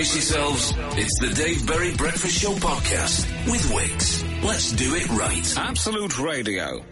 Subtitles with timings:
[0.00, 0.72] Brace yourselves.
[0.96, 4.24] It's the Dave Berry Breakfast Show podcast with Wix.
[4.42, 5.58] Let's do it right.
[5.58, 6.82] Absolute Radio.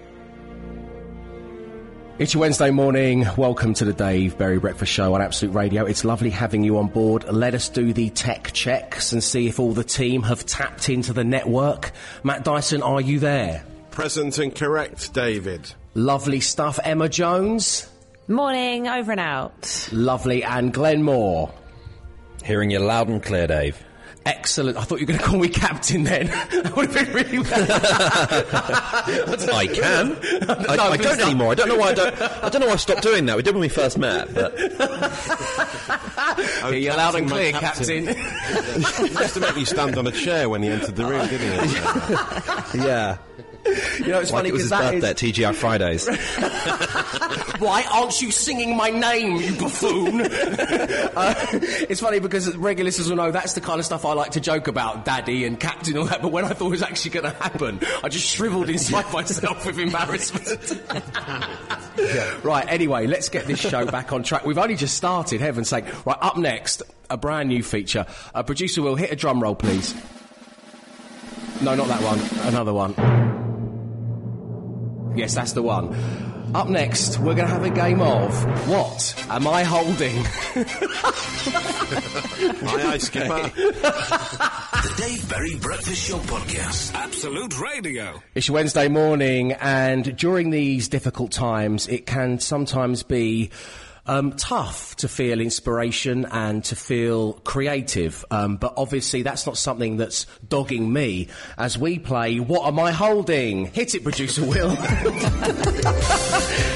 [2.19, 3.25] It's your Wednesday morning.
[3.39, 5.87] Welcome to the Dave Berry Breakfast Show on Absolute Radio.
[5.87, 7.25] It's lovely having you on board.
[7.33, 11.15] Let us do the tech checks and see if all the team have tapped into
[11.15, 11.93] the network.
[12.23, 13.65] Matt Dyson, are you there?
[13.91, 15.73] Present and correct, David.
[15.95, 16.79] Lovely stuff.
[16.85, 17.89] Emma Jones.
[18.29, 19.89] Morning, over and out.
[19.93, 20.45] Lovely.
[20.45, 21.51] And Glenn Moore.
[22.45, 23.83] Hearing you loud and clear, Dave.
[24.27, 24.77] Excellent.
[24.77, 26.27] I thought you were going to call me captain then.
[26.27, 27.39] that would have been really
[29.53, 30.17] I can.
[30.69, 31.29] I, No, I please don't don't.
[31.29, 31.53] anymore.
[31.53, 32.21] I don't know why I don't.
[32.21, 33.37] I don't know why I stopped doing that.
[33.37, 34.69] We did when we first met, but Hear
[36.75, 39.15] you loud and clear, Captain, captain.
[39.15, 41.71] my Just to make you stand on a chair when he entered the room, didn't
[41.71, 41.77] he?
[42.87, 43.17] yeah.
[43.99, 45.03] You know, it's funny because his that is...
[45.03, 46.09] birthday at TGI Fridays.
[47.59, 50.21] Why aren't you singing my name, you buffoon?
[50.23, 54.33] uh, it's funny because regular listeners will know that's the kind of stuff I like
[54.33, 56.83] to joke about, daddy and captain and all that, but when I thought it was
[56.83, 60.83] actually going to happen, I just shriveled inside myself with embarrassment.
[62.45, 64.47] Right, anyway, let's get this show back on track.
[64.47, 65.85] We've only just started, heaven's sake.
[66.07, 68.07] Right, up next, a brand new feature.
[68.35, 69.95] Uh, producer will hit a drum roll, please.
[71.61, 72.49] No, not that one.
[72.49, 73.18] Another one.
[75.19, 75.93] Yes, that's the one.
[76.55, 78.33] Up next, we're going to have a game of
[78.69, 80.17] What Am I Holding?
[82.71, 83.49] Aye, aye, skipper.
[83.49, 86.95] The Dave Berry Breakfast Show podcast.
[86.95, 88.23] Absolute Radio.
[88.37, 93.51] It's your Wednesday morning, and during these difficult times, it can sometimes be
[94.09, 98.25] um, tough to feel inspiration and to feel creative.
[98.31, 102.91] Um, but obviously, that's not something that's dogging me as we play What Am I
[102.91, 103.67] Holding?
[103.67, 104.71] Hit it, producer Will.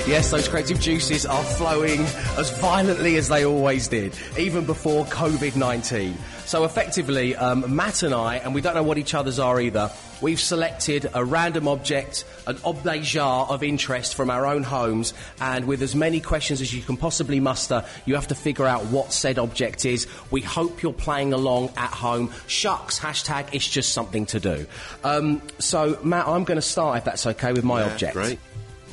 [0.07, 2.01] yes, those creative juices are flowing
[2.37, 6.17] as violently as they always did, even before COVID 19.
[6.45, 9.91] So effectively, um, Matt and I, and we don't know what each other's are either,
[10.23, 15.67] we've selected a random object, an objet d'art of interest from our own homes, and
[15.67, 19.13] with as many questions as you can possibly muster, you have to figure out what
[19.13, 20.07] said object is.
[20.31, 22.31] We hope you're playing along at home.
[22.47, 24.67] Shucks, hashtag, it's just something to do.
[25.05, 28.15] Um, so, Matt, I'm going to start, if that's okay, with my Yeah, object.
[28.15, 28.39] Great.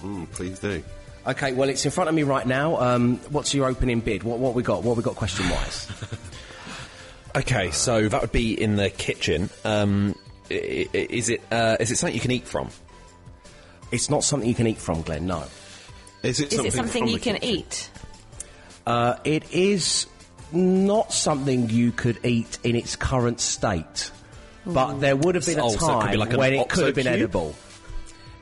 [0.02, 0.84] Mm, please do.
[1.28, 2.80] Okay, well, it's in front of me right now.
[2.80, 4.24] Um, what's your opening bid?
[4.24, 4.84] What, what we got?
[4.84, 5.88] What we got question-wise?
[7.36, 9.52] Okay, so that would be in the kitchen.
[9.64, 11.42] Um, i- i- is it?
[11.52, 12.70] Uh, is it something you can eat from?
[13.92, 15.26] it's not something you can eat from, Glenn.
[15.26, 15.44] No.
[16.22, 17.50] Is it Is something, it something you can kitchen?
[17.50, 17.90] eat?
[18.86, 20.06] Uh, it is
[20.52, 24.12] not something you could eat in its current state,
[24.66, 26.76] but there would have been a Oh, so it time be like when it OXO
[26.76, 27.56] could have been edible.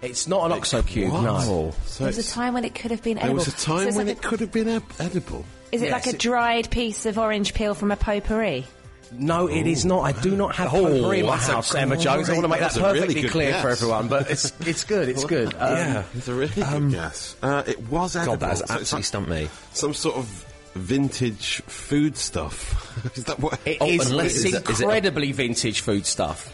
[0.01, 1.73] It's not an oxo cube, no.
[1.85, 3.37] So There was a time when it could have been edible.
[3.37, 3.53] there edible.
[3.53, 4.67] was a time it's when like it a- could have been
[4.99, 5.45] edible.
[5.71, 8.65] Is it Yes, like a it- dried piece of orange peel from a potpourri?
[9.11, 10.01] No, it is not.
[10.01, 12.29] I do not have Oh, potpourri in my house, Emma Jones.
[12.29, 14.51] I want to make that That's a really perfectly good clear for everyone, but it's
[14.67, 15.07] it's good.
[15.09, 15.53] It's good.
[15.53, 16.03] Um, yeah.
[16.13, 17.35] It's a really good guess.
[17.41, 18.33] Uh, it was edible.
[18.33, 19.49] God, that has so absolutely like stumped me.
[19.73, 23.15] Some sort of vintage food stuff.
[23.17, 23.59] is that what?
[23.65, 24.09] It Oh, is.
[24.11, 26.53] unless- It's is it- is it a- incredibly vintage food stuff.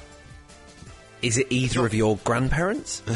[1.22, 3.02] Is it either of your grandparents?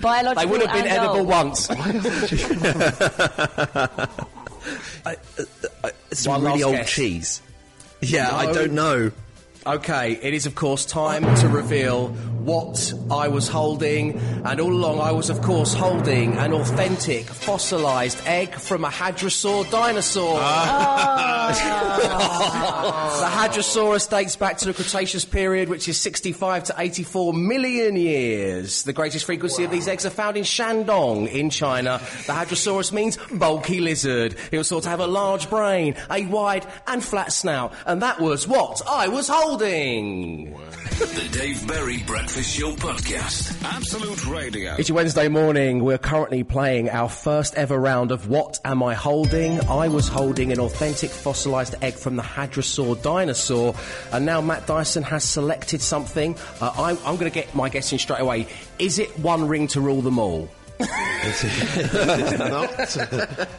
[0.00, 1.26] Biological They would have been edible old.
[1.28, 1.68] once.
[5.04, 5.14] Uh,
[5.84, 6.90] uh, it's One really old guess.
[6.90, 7.42] cheese.
[8.00, 9.12] Yeah, I don't know.
[9.66, 12.08] Okay, it is of course time to reveal
[12.50, 18.20] what I was holding, and all along I was of course holding an authentic fossilised
[18.26, 20.40] egg from a hadrosaur dinosaur.
[20.42, 21.30] Ah.
[23.20, 28.82] the Hadrosaurus dates back to the Cretaceous period, which is 65 to 84 million years.
[28.84, 31.98] The greatest frequency of these eggs are found in Shandong in China.
[32.26, 34.36] The Hadrosaurus means bulky lizard.
[34.52, 38.20] It was thought to have a large brain, a wide and flat snout, and that
[38.20, 40.52] was what I was holding.
[40.98, 43.62] The Dave Berry Breakfast Show podcast.
[43.62, 44.74] Absolute Radio.
[44.78, 45.84] It's your Wednesday morning.
[45.84, 49.60] We're currently playing our first ever round of What Am I Holding?
[49.68, 53.74] I was holding an authentic fossilised egg from the Hadrosaur dinosaur,
[54.12, 56.34] and now Matt Dyson has selected something.
[56.60, 58.46] Uh, I, I'm going to get my guessing straight away.
[58.78, 60.48] Is it one ring to rule them all?
[60.80, 62.70] It is not.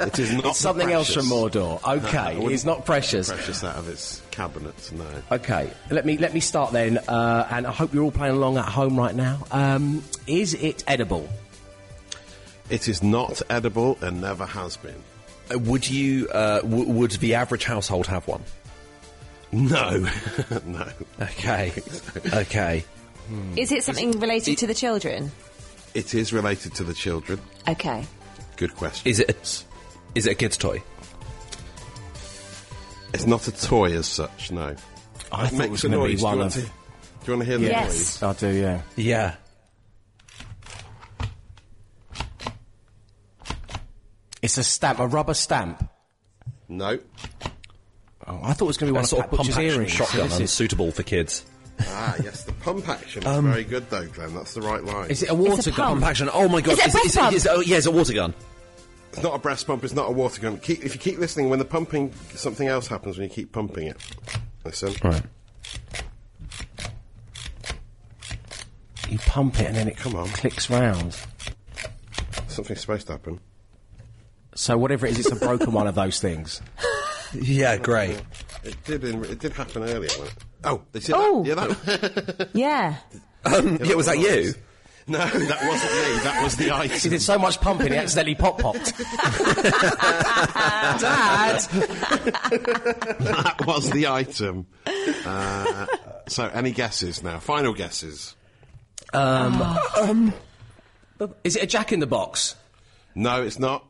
[0.08, 0.46] it is not.
[0.46, 1.26] It's something the else from.
[1.26, 1.80] Mordor.
[1.98, 3.30] Okay, wouldn't it's not precious.
[3.32, 4.92] Precious out of its cabinet.
[4.94, 5.06] No.
[5.32, 8.58] Okay, let me let me start then, uh, and I hope you're all playing along
[8.58, 9.40] at home right now.
[9.52, 11.30] Um, is it edible?
[12.70, 15.04] It is not edible and never has been.
[15.54, 16.28] Uh, Would you?
[16.30, 18.44] Uh, w- would the average household have one?
[19.52, 20.08] No,
[20.66, 20.88] no.
[21.22, 21.74] Okay.
[22.34, 22.86] okay.
[23.56, 25.32] Is it something related to the children?
[25.94, 27.40] It is related to the children.
[27.68, 28.06] Okay.
[28.58, 29.10] Good question.
[29.10, 29.66] Is it?
[30.16, 30.82] A, it a kid's toy?
[33.14, 34.76] It's not a toy as such, no.
[35.32, 36.24] I thought it makes was a going to be noise.
[36.24, 36.54] one do you of.
[36.54, 36.68] want to, do
[37.32, 38.22] you want to hear the Yes.
[38.22, 38.24] noise?
[38.24, 38.82] I do, yeah.
[38.96, 39.36] Yeah.
[44.42, 45.88] It's a stamp, a rubber stamp.
[46.68, 47.00] No.
[48.28, 49.58] Oh, I thought it was going to be one A of sort of pump Butcher's
[49.58, 49.92] action earrings.
[49.92, 51.44] shotgun, This is- unsuitable for kids.
[51.88, 54.34] Ah, yes, the pump action is very good though, Glenn.
[54.34, 55.10] That's the right line.
[55.10, 55.78] Is it a water It's a gun?
[55.78, 56.02] pump.
[56.02, 56.30] Pump action.
[56.34, 56.74] Oh my god!
[56.74, 57.36] Is it a breast is, pump?
[57.36, 58.34] is- oh, yeah, it's a water gun.
[59.14, 59.84] It's not a breast pump.
[59.84, 60.58] It's not a water gun.
[60.60, 63.88] Keep, if you keep listening, when the pumping, something else happens when you keep pumping
[63.88, 63.98] it.
[64.64, 64.94] Listen.
[65.04, 65.22] Right.
[69.10, 70.28] You pump it and then it Come on.
[70.30, 71.18] clicks round.
[72.48, 73.40] Something's supposed to happen.
[74.56, 76.62] So whatever it is, it's a broken one of those things.
[77.34, 78.22] Yeah, great.
[78.66, 79.06] It did.
[79.06, 80.10] In, it did happen earlier.
[80.64, 80.70] Wasn't it?
[80.70, 81.44] Oh, they said Oh.
[81.44, 81.48] that.
[81.48, 81.56] Yeah,
[82.36, 82.50] that.
[82.54, 82.96] yeah.
[83.46, 84.54] Um, yeah, was that you?
[85.08, 86.20] no, that wasn't me.
[86.24, 86.98] That was the item.
[87.00, 88.94] He did so much pumping, he accidentally pop popped.
[91.02, 91.62] Dad!
[93.20, 94.68] that was the item.
[95.26, 95.86] Uh,
[96.28, 97.40] so, any guesses now?
[97.40, 98.36] Final guesses.
[99.14, 100.34] Um.
[101.44, 102.56] Is it a jack in the box?
[103.16, 103.86] No, it's not.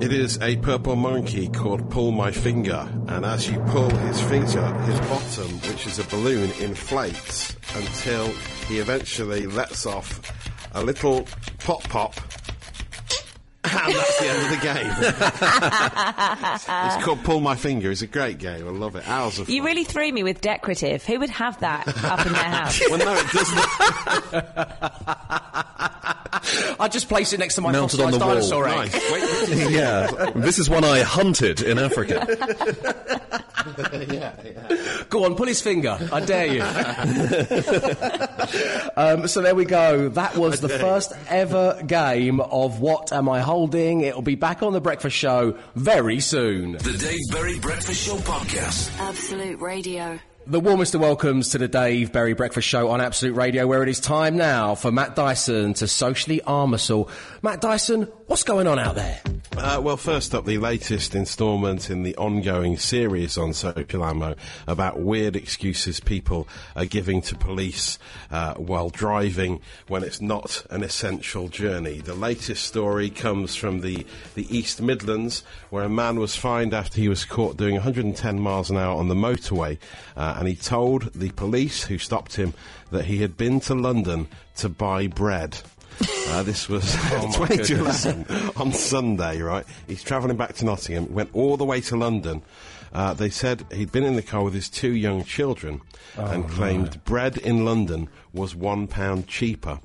[0.00, 4.72] It is a purple monkey called Pull My Finger, and as you pull his finger,
[4.84, 8.28] his bottom, which is a balloon, inflates until
[8.66, 10.32] he eventually lets off
[10.72, 11.26] a little
[11.58, 12.14] pop pop.
[13.62, 14.90] And that's the end of the game.
[16.96, 17.90] it's called Pull My Finger.
[17.90, 18.66] It's a great game.
[18.66, 19.06] I love it.
[19.06, 19.66] Hours of You fun.
[19.66, 21.04] really threw me with decorative.
[21.04, 22.80] Who would have that up in their house?
[22.88, 23.60] Well, no, it doesn't.
[26.80, 28.64] I just placed it next to my Mounted on fossilised the wall.
[28.64, 28.92] dinosaur egg.
[28.92, 28.92] nice.
[28.94, 30.30] Wait, wait till you see Yeah.
[30.36, 32.26] this is one I hunted in Africa.
[34.10, 34.32] Yeah,
[35.10, 35.98] Go on, pull his finger.
[36.10, 36.62] I dare you.
[38.96, 40.08] um, so there we go.
[40.08, 44.00] That was the first ever game of What Am I Holding?
[44.00, 46.72] It'll be back on the Breakfast Show very soon.
[46.72, 48.90] The Dave Berry Breakfast Show Podcast.
[48.98, 50.18] Absolute Radio.
[50.46, 53.90] The warmest of welcomes to the Dave Berry Breakfast Show on Absolute Radio, where it
[53.90, 57.10] is time now for Matt Dyson to socially arm all.
[57.42, 59.20] Matt Dyson, what's going on out there?
[59.56, 64.04] Uh, well, first up, the latest instalment in the ongoing series on Social
[64.68, 66.46] about weird excuses people
[66.76, 67.98] are giving to police
[68.30, 71.98] uh, while driving when it's not an essential journey.
[71.98, 74.06] The latest story comes from the,
[74.36, 78.70] the East Midlands, where a man was fined after he was caught doing 110 miles
[78.70, 79.76] an hour on the motorway,
[80.16, 82.54] uh, and he told the police who stopped him
[82.92, 85.58] that he had been to London to buy bread.
[86.28, 86.96] Uh, this was
[87.34, 88.26] 20 to 11
[88.56, 89.64] on Sunday, right?
[89.86, 92.42] He's travelling back to Nottingham, went all the way to London.
[92.92, 95.80] Uh, they said he'd been in the car with his two young children
[96.16, 99.78] and claimed bread in London was one pound cheaper.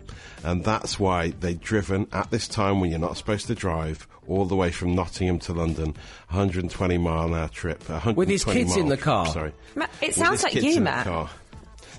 [0.44, 4.46] And that's why they'd driven at this time when you're not supposed to drive all
[4.46, 5.96] the way from Nottingham to London,
[6.30, 7.84] 120 mile an hour trip.
[8.16, 9.26] With his kids mile in the trip, car?
[9.28, 9.52] Sorry.
[9.76, 11.08] Ma- it sounds like you, in Matt.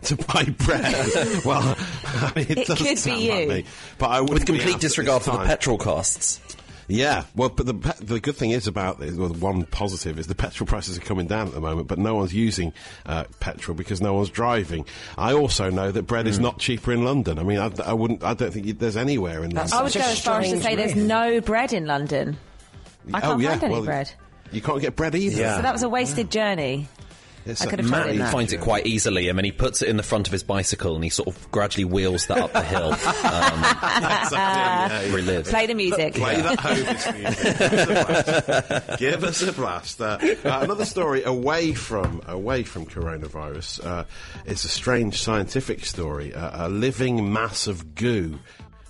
[0.01, 0.17] Car.
[0.17, 1.41] To buy bread.
[1.45, 3.31] well, I mean, it, It doesn't could be you.
[3.33, 3.65] like me.
[3.99, 6.41] But I With wouldn't complete disregard this for the petrol costs.
[6.89, 10.21] Yeah, well, but the pe- the good thing is about this, well, the one positive
[10.21, 12.73] is the petrol prices are coming down at the moment, but no one's using
[13.07, 14.87] uh, petrol because no one's driving.
[15.19, 16.31] I also know that bread Hmm.
[16.31, 17.41] is not cheaper in London.
[17.41, 19.93] I mean, I, I wouldn't, I don't think you- there's anywhere in That's I would
[19.95, 22.37] go as far as to say there's no bread in London.
[23.13, 24.13] I can't oh yeah, find any well, bread.
[24.53, 25.41] You can't get bread either.
[25.41, 25.57] Yeah.
[25.57, 26.87] So that was a wasted journey.
[27.47, 28.33] It's I a could have Matt that.
[28.33, 29.31] finds it quite easily.
[29.31, 31.51] I mean, he puts it in the front of his bicycle and he sort of
[31.53, 32.95] gradually wheels that up the hill.
[33.27, 33.65] Um,
[34.27, 35.43] Exactly, yeah, yeah.
[35.43, 36.15] Play the music.
[36.15, 37.13] Play that Hovis
[38.89, 38.99] music.
[38.99, 40.01] Give us a blast.
[40.01, 40.45] Us a blast.
[40.45, 43.85] Uh, uh, another story away from away from coronavirus.
[43.85, 44.05] Uh,
[44.45, 46.35] it's a strange scientific story.
[46.35, 48.39] Uh, a living mass of goo,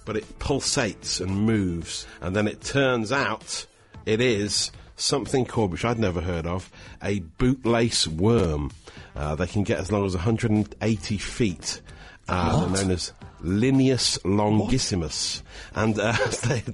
[0.05, 3.67] but it pulsates and moves, and then it turns out
[4.05, 6.71] it is something called, which I'd never heard of,
[7.03, 8.71] a bootlace worm.
[9.15, 11.81] Uh, they can get as long as 180 feet.
[12.29, 15.43] Uh, they're known as Lineus longissimus,
[15.77, 16.13] and uh,
[16.49, 16.65] they,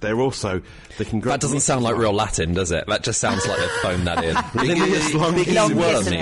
[0.00, 0.60] they're also
[0.98, 1.32] they can grow.
[1.32, 2.86] That doesn't sound like real Latin, does it?
[2.86, 4.34] That just sounds like they've phoned that in.
[4.60, 5.74] Lineus longissimus.
[5.74, 6.18] wormy.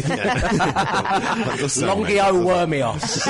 [0.16, 3.26] That does sound like- Longio wormios.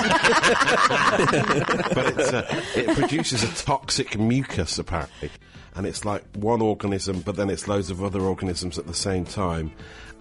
[1.95, 5.31] but it's, uh, it produces a toxic mucus apparently,
[5.75, 9.25] and it's like one organism, but then it's loads of other organisms at the same
[9.25, 9.73] time.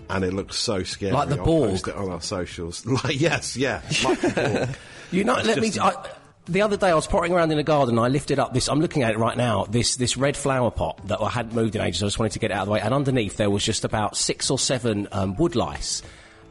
[0.10, 1.12] And it looks so scary.
[1.12, 2.84] Like the I'll post it on our socials.
[3.03, 4.75] Like yes, yeah, like the
[5.12, 5.70] You know, let me.
[5.70, 8.68] the other day I was pottering around in the garden and I lifted up this,
[8.70, 11.75] I'm looking at it right now, this, this red flower pot that I hadn't moved
[11.75, 13.50] in ages, I just wanted to get it out of the way, and underneath there
[13.51, 16.01] was just about six or seven um, wood lice.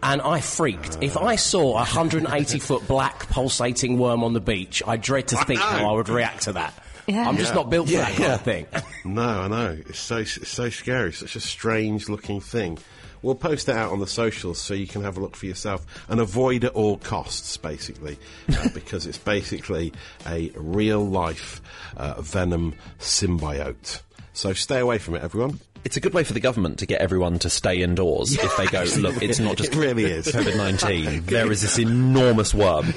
[0.01, 0.99] And I freaked.
[1.01, 5.37] If I saw a 180 foot black pulsating worm on the beach, I dread to
[5.45, 6.73] think how I would react to that.
[7.09, 7.29] Yeah.
[7.29, 7.55] I'm just Yeah.
[7.57, 8.35] not built for Yeah, that kind yeah.
[8.35, 8.67] of thing.
[9.05, 9.79] No, I know.
[9.89, 11.13] It's so it's so scary.
[11.13, 12.79] Such a strange looking thing.
[13.23, 15.85] We'll post it out on the socials so you can have a look for yourself
[16.09, 18.17] and avoid at all costs, basically,
[18.57, 19.93] uh, because it's basically
[20.27, 21.61] a real life
[21.97, 24.03] uh, venom symbiote.
[24.35, 25.59] So stay away from it, everyone.
[25.85, 28.67] It's a good way for the government to get everyone to stay indoors if they
[28.67, 30.27] go, look, it's not just It really is.
[30.27, 31.23] COVID 19.
[31.27, 32.87] There is this enormous worm.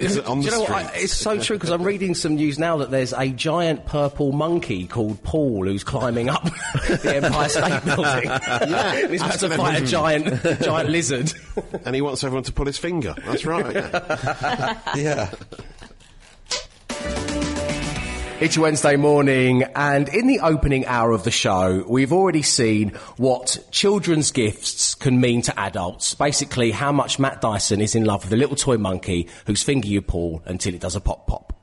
[0.00, 0.70] Is it on Do you know what?
[0.70, 4.30] I, it's so true because I'm reading some news now that there's a giant purple
[4.32, 8.24] monkey called Paul who's climbing up the Empire State Building.
[8.70, 11.32] yeah, he's about to fight a giant, giant lizard.
[11.84, 13.14] and he wants everyone to pull his finger.
[13.26, 13.74] That's right.
[13.74, 14.80] Yeah.
[14.96, 15.30] Yeah.
[18.44, 23.56] It's Wednesday morning, and in the opening hour of the show, we've already seen what
[23.70, 26.14] children's gifts can mean to adults.
[26.14, 29.88] Basically, how much Matt Dyson is in love with a little toy monkey whose finger
[29.88, 31.58] you pull until it does a pop pop.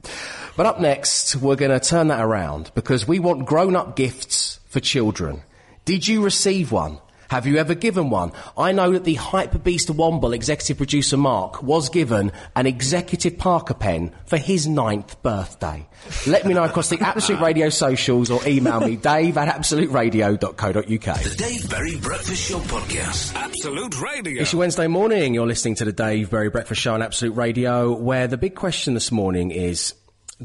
[0.58, 4.60] But up next, we're going to turn that around because we want grown up gifts
[4.66, 5.44] for children.
[5.86, 6.98] Did you receive one?
[7.32, 8.34] Have you ever given one?
[8.58, 13.74] I know that the Hyper Beast Womble executive producer Mark was given an executive Parker
[13.74, 15.88] pen for his ninth birthday.
[16.28, 21.24] Let me know across the Absolute Radio socials or email me, dave at absoluteradio.co.uk.
[21.24, 23.34] The Dave Berry Breakfast Show Podcast.
[23.34, 24.42] Absolute Radio.
[24.42, 25.34] It's your Wednesday morning.
[25.34, 28.94] You're listening to the Dave Berry Breakfast Show on Absolute Radio, where the big question
[28.94, 29.94] this morning is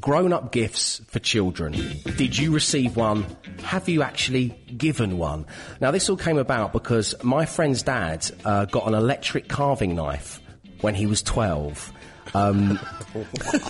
[0.00, 1.72] grown up gifts for children.
[2.16, 3.24] Did you receive one?
[3.62, 5.46] Have you actually given one?
[5.80, 10.40] Now, this all came about because my friend's dad uh, got an electric carving knife
[10.80, 11.92] when he was 12.
[12.36, 12.78] Um,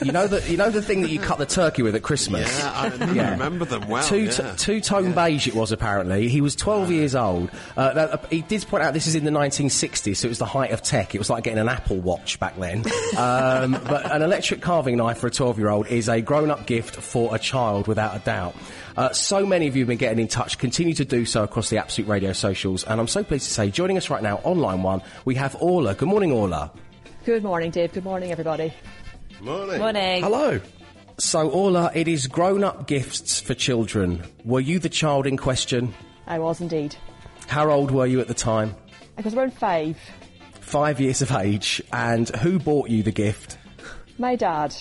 [0.04, 2.48] you know the you know the thing that you cut the turkey with at Christmas.
[2.58, 3.30] Yeah, I Yeah.
[3.30, 4.02] remember them well.
[4.02, 4.54] Two, yeah.
[4.56, 6.28] two tone beige it was apparently.
[6.28, 7.50] He was 12 years old.
[7.76, 10.44] Uh, uh, he did point out this is in the 1960s, so it was the
[10.46, 11.14] height of tech.
[11.14, 12.78] It was like getting an Apple Watch back then.
[13.16, 16.66] um, but an electric carving knife for a 12 year old is a grown up
[16.66, 18.56] gift for a child, without a doubt.
[18.96, 20.58] Uh, so many of you have been getting in touch.
[20.58, 22.82] Continue to do so across the Absolute Radio socials.
[22.84, 25.54] And I'm so pleased to say, joining us right now on line one, we have
[25.60, 25.94] Orla.
[25.94, 26.72] Good morning, Orla.
[27.26, 27.92] Good morning, Dave.
[27.92, 28.72] Good morning, everybody.
[29.40, 29.80] Morning.
[29.80, 30.22] Morning.
[30.22, 30.60] Hello.
[31.18, 34.22] So, Orla, it is grown up gifts for children.
[34.44, 35.92] Were you the child in question?
[36.28, 36.94] I was indeed.
[37.48, 38.76] How old were you at the time?
[39.18, 39.98] I was around five.
[40.60, 41.82] Five years of age.
[41.92, 43.58] And who bought you the gift?
[44.18, 44.72] My dad.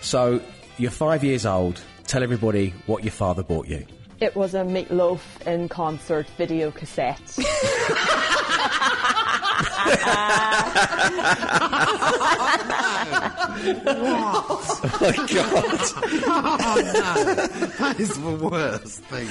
[0.00, 0.40] So,
[0.78, 1.80] you're five years old.
[2.06, 3.84] Tell everybody what your father bought you.
[4.20, 7.36] It was a Meat Loaf in concert video cassette.
[13.86, 14.80] Oh,
[17.78, 19.28] that is the worst thing.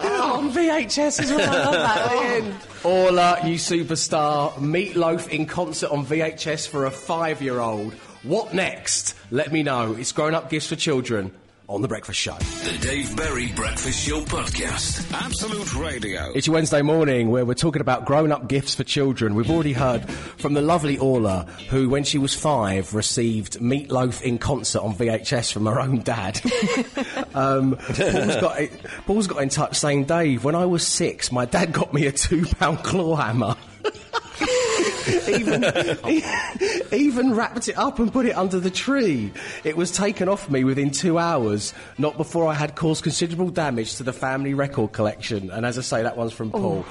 [0.00, 1.40] Oh, on VHS as well.
[1.40, 2.54] I love that at the end.
[2.84, 4.58] Orla, you superstar.
[4.60, 7.94] Meat Loaf in concert on VHS for a five year old.
[8.22, 9.14] What next?
[9.30, 9.92] Let me know.
[9.94, 11.30] It's grown up gifts for children
[11.74, 12.34] on The Breakfast Show.
[12.34, 15.12] The Dave Berry Breakfast Show Podcast.
[15.12, 16.30] Absolute Radio.
[16.32, 19.34] It's your Wednesday morning where we're talking about grown up gifts for children.
[19.34, 24.22] We've already heard from the lovely Orla, who, when she was five, received Meat Loaf
[24.22, 26.40] in concert on VHS from her own dad.
[27.34, 28.58] um, Paul's, got,
[29.06, 32.12] Paul's got in touch saying, Dave, when I was six, my dad got me a
[32.12, 33.56] two pound claw hammer.
[35.28, 35.64] Even,
[36.92, 39.32] even wrapped it up and put it under the tree.
[39.64, 43.96] It was taken off me within two hours, not before I had caused considerable damage
[43.96, 45.50] to the family record collection.
[45.50, 46.84] And as I say, that one's from Paul.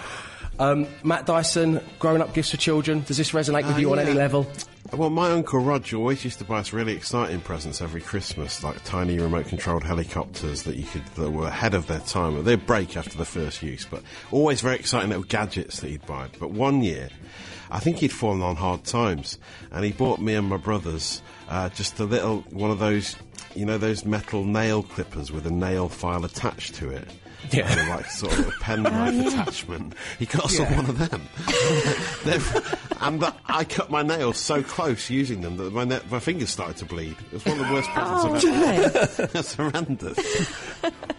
[0.60, 3.03] Um, Matt Dyson, grown up gifts for children.
[3.08, 4.46] Does this resonate with Uh, you on any level?
[4.92, 8.84] Well, my uncle Roger always used to buy us really exciting presents every Christmas, like
[8.84, 12.44] tiny remote-controlled helicopters that you could that were ahead of their time.
[12.44, 16.27] They'd break after the first use, but always very exciting little gadgets that he'd buy.
[16.39, 17.10] But one year,
[17.74, 19.39] I think he'd fallen on hard times,
[19.72, 23.15] and he bought me and my brothers uh, just a little one of those,
[23.56, 27.08] you know, those metal nail clippers with a nail file attached to it.
[27.51, 27.68] Yeah.
[27.77, 29.96] And like sort of a penknife attachment.
[30.18, 31.22] He got us all one of them.
[33.01, 36.50] And uh, I cut my nails so close using them that my, ne- my fingers
[36.51, 37.18] started to bleed.
[37.32, 40.18] It was one of the worst presents I've ever That's horrendous.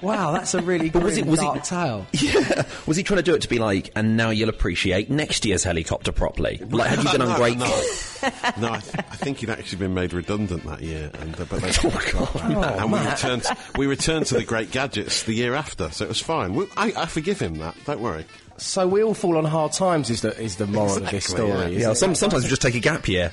[0.05, 2.07] Wow, that's a really But was it- was it- dark tale.
[2.13, 2.65] Yeah.
[2.87, 5.65] Was he trying to do it to be like, and now you'll appreciate next year's
[5.65, 6.61] helicopter properly?
[6.69, 8.31] Like, have you been No, ungrateful?
[8.61, 11.45] No, no I, th- I think he'd actually been made redundant that year, and uh,
[11.49, 13.45] but they, Oh, and we returned.
[13.77, 16.55] We returned to the great gadgets the year after, so it was fine.
[16.55, 17.75] We, I, I forgive him that.
[17.85, 18.25] Don't worry.
[18.57, 20.11] So we all fall on hard times.
[20.11, 21.73] Is the is the moral of this story?
[21.73, 21.89] yeah.
[21.89, 23.33] Yeah, some, sometimes we just take a gap year.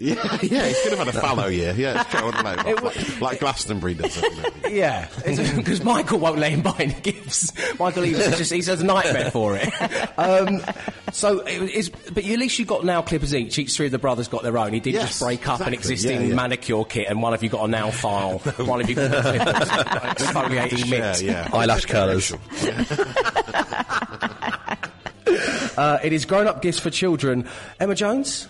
[0.00, 1.74] Yeah, yeah, he could have had a fallow year.
[1.76, 2.28] Yeah, it's true.
[2.32, 2.82] I don't.
[2.84, 4.16] Like, like Glastonbury does.
[4.16, 4.72] isn't it?
[4.72, 7.52] Yeah, because Michael won't let him buy any gifts.
[7.80, 9.68] Michael Eavis is just, he has a nightmare for it.
[10.18, 10.60] Um,
[11.12, 13.56] so, it is, but at least you got now clippers each.
[13.58, 14.72] Each three of the brothers got their own.
[14.72, 16.34] He didn't Yes, just break up an existing Yeah, yeah.
[16.34, 19.68] manicure kit and one of you got a nail file, one of you got clippers,
[19.68, 21.22] exfoliating Yeah, mitt.
[21.22, 21.48] yeah.
[21.52, 22.32] Eyelash colours.
[25.76, 27.46] Uh, it is grown-up gifts for children.
[27.78, 28.48] Emma Jones?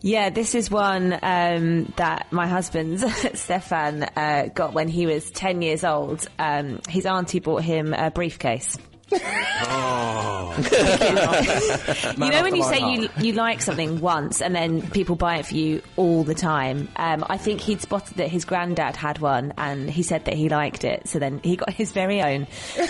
[0.00, 3.00] Yeah, this is one um, that my husband
[3.34, 6.26] Stefan uh, got when he was ten years old.
[6.38, 8.76] Um, his auntie bought him a briefcase.
[9.12, 10.54] Oh.
[12.16, 15.46] you know when you say you you like something once and then people buy it
[15.46, 16.88] for you all the time.
[16.96, 20.48] Um, I think he'd spotted that his granddad had one and he said that he
[20.48, 21.08] liked it.
[21.08, 22.46] So then he got his very own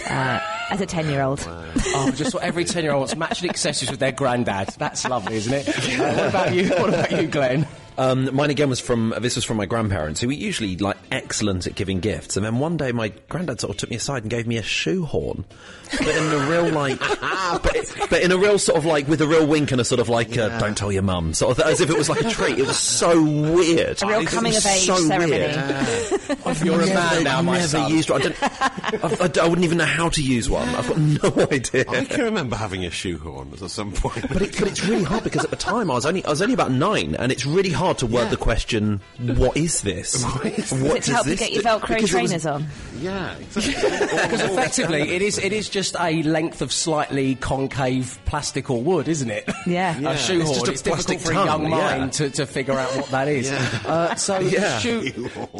[0.08, 0.40] uh,
[0.70, 1.44] as a ten year old.
[1.48, 4.68] Oh, just what every 10 year old wants matching accessories with their granddad.
[4.78, 5.68] That's lovely, isn't it?
[5.68, 6.68] Uh, what about you?
[6.70, 7.66] What about you, Glenn?
[7.96, 11.66] Um, mine again was from this was from my grandparents, who were usually like excellent
[11.66, 12.36] at giving gifts.
[12.36, 14.62] And then one day, my granddad sort of took me aside and gave me a
[14.62, 15.44] shoehorn,
[15.92, 19.26] but in a real like, but, but in a real sort of like with a
[19.28, 21.80] real wink and a sort of like, uh, don't tell your mum, sort of as
[21.80, 22.58] if it was like a treat.
[22.58, 24.02] It was so weird.
[24.02, 25.30] A real It coming of age so ceremony.
[25.38, 26.64] weird.
[26.64, 27.92] You're a man now, I've my never son.
[27.92, 28.22] used one.
[28.22, 29.06] I, don't, I,
[29.40, 30.68] I, I wouldn't even know how to use one.
[30.70, 31.84] I've got no idea.
[31.88, 34.26] I can remember having a shoehorn at some point.
[34.32, 36.42] But, it, but it's really hard because at the time I was only I was
[36.42, 40.24] only about nine, and it's really hard to word the question, "What is this?
[40.34, 42.66] What Is it to help you get your Velcro Because it was- trainers on?
[43.00, 43.74] yeah, exactly.
[44.24, 49.08] Because effectively, it is it is just a length of slightly concave plastic or wood,
[49.08, 49.48] isn't it?
[49.66, 49.96] Yeah.
[50.10, 50.40] a shoehorn.
[50.50, 51.98] It's just a It's difficult plastic for a tongue, young yeah.
[51.98, 53.50] mind to, to figure out what that is.
[53.50, 54.78] Uh, so, Yeah.
[54.78, 55.02] shoe,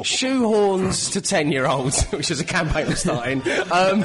[0.02, 3.42] shoehorns to ten-year-olds, which is a campaign we're starting.
[3.72, 4.04] Um,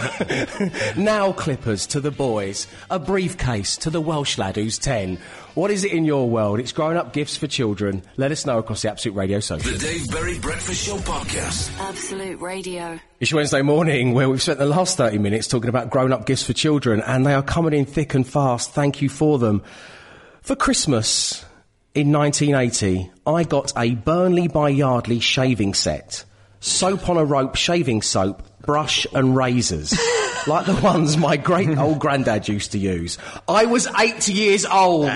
[0.97, 2.67] now clippers to the boys.
[2.89, 5.19] A briefcase to the Welsh lad who's ten.
[5.55, 6.59] What is it in your world?
[6.59, 8.03] It's grown-up gifts for children.
[8.17, 9.71] Let us know across the Absolute Radio social.
[9.71, 11.75] The Dave Berry Breakfast Show Podcast.
[11.79, 12.99] Absolute Radio.
[13.19, 16.43] It's Wednesday morning where we've spent the last 30 minutes talking about grown up gifts
[16.43, 18.71] for children, and they are coming in thick and fast.
[18.71, 19.63] Thank you for them.
[20.43, 21.43] For Christmas
[21.95, 26.25] in 1980, I got a Burnley by Yardley shaving set,
[26.59, 29.97] soap on a rope shaving soap, brush and razors.
[30.47, 33.17] Like the ones my great old granddad used to use.
[33.47, 35.11] I was eight years old.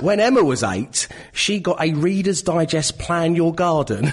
[0.00, 4.12] When Emma was eight, she got a Reader's Digest Plan Your Garden.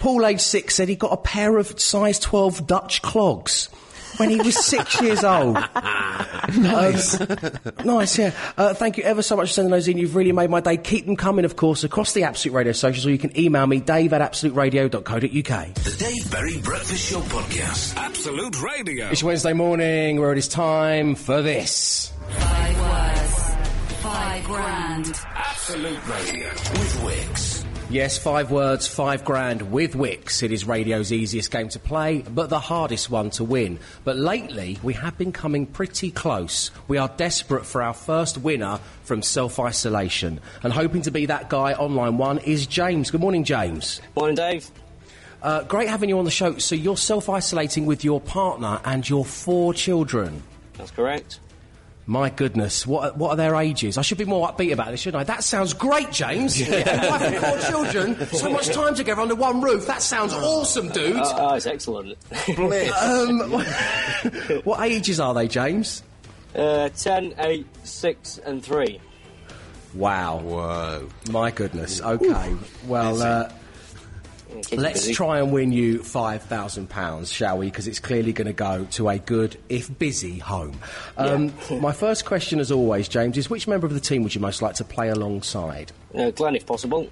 [0.00, 3.68] Paul, age six, said he got a pair of size 12 Dutch clogs
[4.18, 5.54] when he was six years old.
[6.56, 7.18] nice.
[7.84, 8.32] nice, yeah.
[8.56, 9.98] Uh, thank you ever so much for sending those in.
[9.98, 10.76] You've really made my day.
[10.76, 13.80] Keep them coming, of course, across the Absolute Radio socials, or you can email me,
[13.80, 15.74] dave at absoluteradio.co.uk.
[15.74, 17.96] The Dave Berry Breakfast Show Podcast.
[17.96, 19.08] Absolute Radio.
[19.08, 22.12] It's Wednesday morning where it is time for this.
[22.30, 24.02] Five words.
[24.02, 25.20] Five grand.
[25.34, 27.57] Absolute Radio with Wix.
[27.90, 30.42] Yes, five words, five grand with Wix.
[30.42, 33.78] It is radio's easiest game to play, but the hardest one to win.
[34.04, 36.70] But lately, we have been coming pretty close.
[36.86, 40.38] We are desperate for our first winner from self isolation.
[40.62, 43.10] And hoping to be that guy on line one is James.
[43.10, 44.02] Good morning, James.
[44.14, 44.70] Morning, Dave.
[45.40, 46.58] Uh, great having you on the show.
[46.58, 50.42] So you're self isolating with your partner and your four children.
[50.74, 51.40] That's correct.
[52.10, 53.98] My goodness, what what are their ages?
[53.98, 55.24] I should be more upbeat about this, shouldn't I?
[55.24, 56.58] That sounds great, James.
[56.68, 57.10] Yeah.
[57.10, 59.86] Wife and four children, so much time together under one roof.
[59.86, 61.20] That sounds awesome, dude.
[61.22, 62.16] Oh, it's excellent.
[62.58, 63.40] Um,
[64.64, 66.02] what ages are they, James?
[66.54, 69.00] uh, 10, 8, 6, and 3.
[69.94, 70.38] Wow.
[70.38, 71.08] Whoa.
[71.30, 72.00] My goodness.
[72.00, 72.56] Okay.
[72.86, 73.52] Well, uh, Yeah, keep you
[74.72, 75.14] let's busy.
[75.14, 77.66] try and win you £5,000, shall we?
[77.66, 80.78] Because it's clearly going to go to a good, if busy, home.
[81.16, 84.40] Um, My first question, as always, James, is which member of the team would you
[84.40, 85.92] most like to play alongside?
[86.14, 87.08] Uh, Glenn, if possible.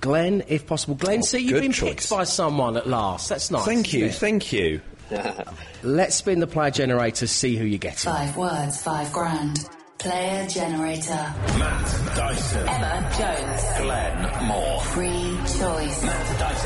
[0.00, 0.94] Glenn, if possible.
[0.96, 1.90] Glenn, see, you've been choice.
[1.90, 3.28] picked by someone at last.
[3.28, 3.64] That's nice.
[3.64, 4.14] Thank you, it?
[4.14, 4.80] thank you.
[5.82, 7.96] Let's spin the player generator, see who you get.
[7.96, 8.82] Five words.
[8.82, 9.68] Five grand.
[10.04, 11.32] Player generator.
[11.58, 12.68] Matt Dyson.
[12.68, 13.62] Emma Jones.
[13.80, 14.80] Glenn Moore.
[14.92, 16.02] Free choice.
[16.04, 16.62] Emma Jones.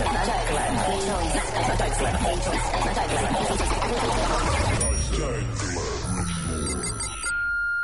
[0.50, 0.74] Glenn.
[0.82, 1.34] Free choice.
[1.54, 1.98] Emma Jones.
[1.98, 2.16] Glenn.
[2.18, 2.66] Free choice.
[2.74, 3.67] Emma Jones.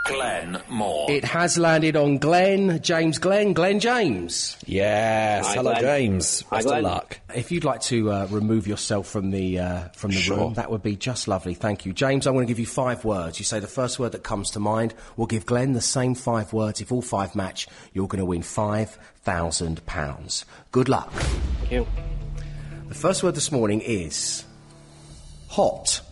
[0.05, 1.11] Glenn Moore.
[1.11, 4.57] It has landed on Glenn, James Glenn, Glenn James.
[4.67, 5.83] Yes, Hi, hello, Glenn.
[5.83, 6.43] James.
[6.51, 7.21] Hi, Best of luck.
[7.35, 10.37] If you'd like to uh, remove yourself from the uh, from the Sure.
[10.37, 11.55] room, that would be just lovely.
[11.55, 12.27] Thank you, James.
[12.27, 13.39] I'm going to give you five words.
[13.39, 14.93] You say the first word that comes to mind.
[15.17, 16.83] We'll give Glenn the same five words.
[16.83, 20.45] If all five match, you're going to win five thousand pounds.
[20.71, 21.11] Good luck.
[21.13, 21.87] Thank you.
[22.89, 24.45] The first word this morning is
[25.49, 26.03] hot,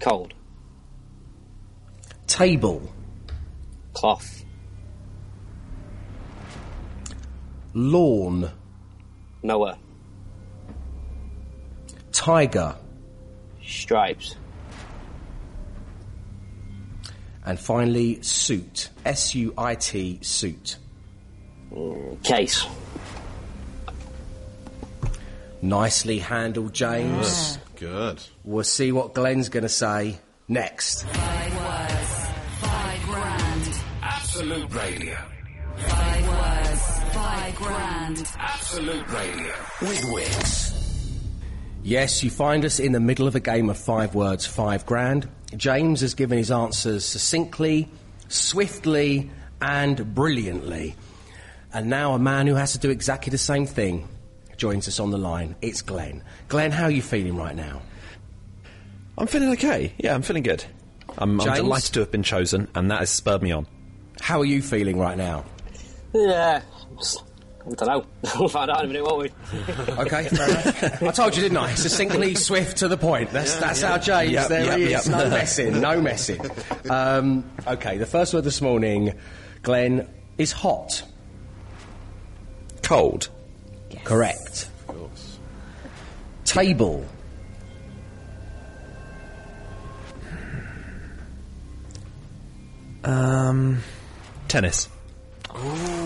[0.00, 0.34] Cold.
[2.26, 2.92] Table.
[3.92, 4.44] Cloth.
[7.74, 8.50] Lawn.
[9.42, 9.78] Noah.
[12.12, 12.76] Tiger.
[13.64, 14.36] Stripes.
[17.44, 18.90] And finally, suit.
[19.04, 20.76] S U I T, suit.
[21.72, 22.66] Mm, case.
[25.60, 27.58] Nicely handled, James.
[27.76, 28.22] Good.
[28.44, 31.04] We'll see what Glenn's going to say next.
[31.04, 31.81] Five words, five grand.
[34.42, 35.16] Absolute Radio.
[35.76, 38.28] Five words, five grand.
[38.40, 39.52] Absolute Radio.
[39.82, 41.08] With Wix.
[41.84, 45.28] Yes, you find us in the middle of a game of five words, five grand.
[45.56, 47.88] James has given his answers succinctly,
[48.26, 50.96] swiftly, and brilliantly.
[51.72, 54.08] And now a man who has to do exactly the same thing
[54.56, 55.54] joins us on the line.
[55.62, 56.24] It's Glenn.
[56.48, 57.80] Glenn, how are you feeling right now?
[59.16, 59.92] I'm feeling okay.
[59.98, 60.64] Yeah, I'm feeling good.
[61.16, 63.68] I'm, I'm delighted to have been chosen, and that has spurred me on.
[64.22, 65.44] How are you feeling right now?
[66.14, 66.62] Yeah.
[67.66, 68.06] I don't know.
[68.38, 69.30] we'll find out in a minute, won't we?
[69.98, 70.28] Okay.
[71.02, 71.74] I told you, didn't I?
[71.74, 73.30] Succinctly, swift, to the point.
[73.30, 74.30] That's that's our James.
[74.30, 75.08] Yep, there he yep, is.
[75.08, 75.18] yep.
[75.18, 75.80] No messing.
[75.80, 76.40] No messing.
[76.88, 79.12] Um, okay, the first word this morning,
[79.62, 80.08] Glenn,
[80.38, 81.02] is hot.
[82.82, 83.28] Cold.
[84.04, 84.68] Correct.
[84.88, 85.38] Of course.
[86.44, 87.04] Table.
[93.04, 93.82] Um,
[94.52, 94.88] tennis.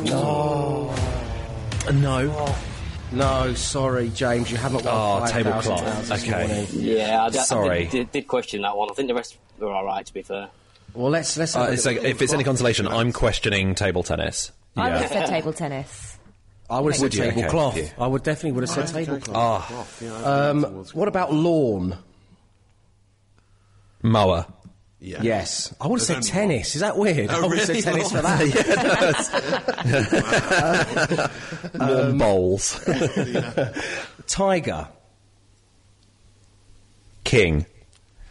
[0.05, 0.95] No.
[1.93, 2.55] No.
[3.13, 4.95] No, sorry, James, you haven't won.
[4.95, 5.85] Oh, 5,000 tablecloth.
[5.85, 6.31] pounds this Okay.
[6.47, 6.67] morning.
[6.73, 7.83] Yeah, I, d- I Sorry.
[7.85, 8.91] did, did, did question that one.
[8.91, 10.49] I think the rest were alright, to be fair.
[10.93, 11.55] Well, let's let's.
[11.55, 11.97] Uh, a it's look.
[12.03, 14.51] like, if it's any consolation, I'm questioning table tennis.
[14.77, 16.19] I would have said table tennis.
[16.69, 17.23] I would have said Would you?
[17.25, 17.77] Okay, tablecloth.
[17.77, 17.89] yeah.
[17.99, 19.37] I would definitely would have said tablecloth.
[19.37, 21.97] Ah, Um, what about lawn?
[24.03, 24.47] mower.
[25.07, 25.23] Yeah.
[25.23, 26.75] Yes, I want to say tennis.
[26.75, 27.31] Is that weird?
[27.31, 27.81] Oh, I really?
[27.81, 28.41] said tennis for that.
[31.75, 32.85] Lawn um, bowls.
[34.27, 34.89] Tiger.
[37.23, 37.67] King.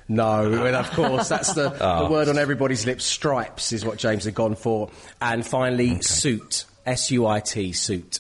[0.10, 2.04] No, and of course that's the, Oh.
[2.08, 3.06] the word on everybody's lips.
[3.06, 6.66] Stripes is what James had gone for, and finally suit.
[6.86, 8.20] S U I T suit.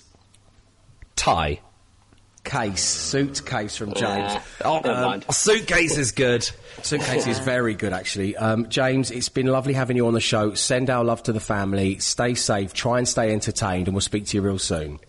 [1.18, 1.60] Tie.
[2.46, 4.34] Case suitcase from James.
[4.34, 5.26] Yeah, Oh, never mind.
[5.32, 6.48] suitcase is good.
[6.84, 8.38] Suitcase is very good, actually.
[8.38, 10.54] Um, James, it's been lovely having you on the show.
[10.54, 11.98] Send our love to the family.
[12.00, 12.74] Stay safe.
[12.74, 15.00] Try and stay entertained, and we'll speak to you real soon.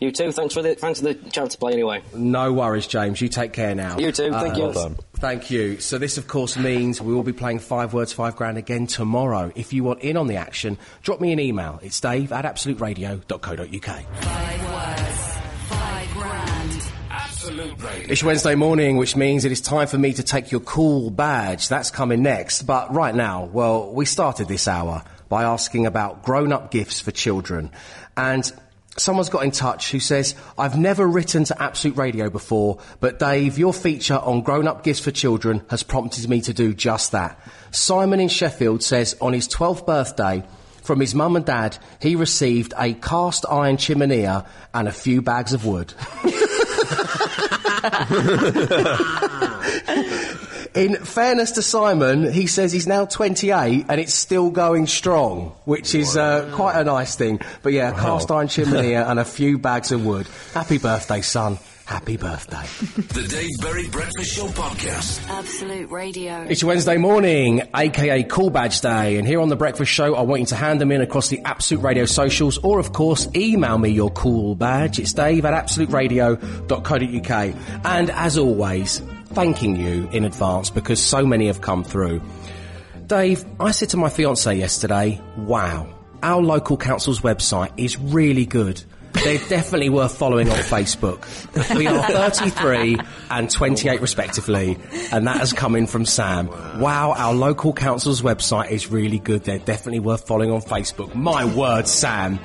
[0.00, 0.30] You too.
[0.32, 2.02] Thanks for the thanks for the chance to play anyway.
[2.14, 3.20] No worries, James.
[3.20, 3.98] You take care now.
[3.98, 4.30] You too.
[4.30, 4.64] Thank you.
[4.68, 4.94] Well.
[5.16, 5.80] Thank you.
[5.80, 9.52] So this, of course, means we will be playing Five Words, Five Grand again tomorrow.
[9.54, 11.80] If you want in on the action, drop me an email.
[11.82, 13.82] It's dave at absoluteradio.co.uk.
[14.22, 15.36] Five words,
[15.68, 15.95] five grand.
[17.48, 21.68] It's Wednesday morning, which means it is time for me to take your cool badge.
[21.68, 22.62] That's coming next.
[22.62, 27.70] But right now, well, we started this hour by asking about grown-up gifts for children.
[28.16, 28.50] And
[28.96, 33.58] someone's got in touch who says, I've never written to Absolute Radio before, but Dave,
[33.58, 37.38] your feature on grown-up gifts for children has prompted me to do just that.
[37.70, 40.42] Simon in Sheffield says on his 12th birthday,
[40.82, 45.52] from his mum and dad, he received a cast iron chiminea and a few bags
[45.52, 45.92] of wood.
[50.74, 55.94] In fairness to Simon, he says he's now 28 and it's still going strong, which
[55.94, 57.40] is uh, quite a nice thing.
[57.62, 60.26] But yeah, cast iron chimney and a few bags of wood.
[60.52, 61.58] Happy birthday, son.
[61.86, 62.56] Happy birthday.
[63.16, 65.24] The Dave Berry Breakfast Show Podcast.
[65.28, 66.42] Absolute Radio.
[66.42, 70.40] It's Wednesday morning, aka Cool Badge Day, and here on The Breakfast Show, I want
[70.40, 73.90] you to hand them in across the Absolute Radio socials, or of course, email me
[73.90, 74.98] your cool badge.
[74.98, 77.54] It's dave at absoluteradio.co.uk.
[77.84, 82.20] And as always, thanking you in advance because so many have come through.
[83.06, 85.86] Dave, I said to my fiance yesterday, wow,
[86.22, 88.82] our local council's website is really good.
[89.24, 91.24] They're definitely worth following on Facebook.
[91.76, 92.98] We are 33
[93.30, 94.78] and 28 respectively,
[95.12, 96.48] and that has come in from Sam.
[96.80, 99.44] Wow, our local council's website is really good.
[99.44, 101.14] They're definitely worth following on Facebook.
[101.14, 102.38] My word, Sam.